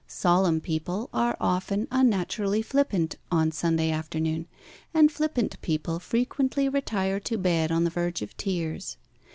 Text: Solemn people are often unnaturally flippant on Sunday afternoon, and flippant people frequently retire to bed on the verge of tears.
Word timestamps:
Solemn 0.07 0.61
people 0.61 1.11
are 1.13 1.37
often 1.39 1.87
unnaturally 1.91 2.63
flippant 2.63 3.17
on 3.31 3.51
Sunday 3.51 3.91
afternoon, 3.91 4.47
and 4.95 5.11
flippant 5.11 5.61
people 5.61 5.99
frequently 5.99 6.67
retire 6.67 7.19
to 7.19 7.37
bed 7.37 7.71
on 7.71 7.83
the 7.83 7.91
verge 7.91 8.23
of 8.23 8.35
tears. 8.35 8.97